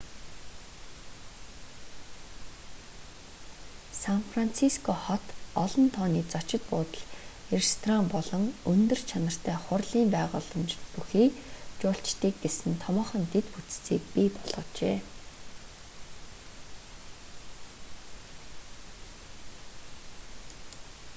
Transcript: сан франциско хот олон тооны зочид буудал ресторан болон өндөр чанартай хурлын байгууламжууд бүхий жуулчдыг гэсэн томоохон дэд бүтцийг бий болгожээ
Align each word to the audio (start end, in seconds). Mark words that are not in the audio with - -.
сан 4.01 4.19
франциско 4.31 4.91
хот 5.03 5.23
олон 5.63 5.85
тооны 5.95 6.21
зочид 6.33 6.63
буудал 6.71 7.03
ресторан 7.57 8.05
болон 8.15 8.43
өндөр 8.71 9.01
чанартай 9.09 9.57
хурлын 9.65 10.07
байгууламжууд 10.15 10.89
бүхий 10.95 11.27
жуулчдыг 11.79 12.33
гэсэн 12.43 12.71
томоохон 12.83 13.23
дэд 13.33 13.45
бүтцийг 13.53 14.03
бий 14.13 14.27
болгожээ 14.35 14.97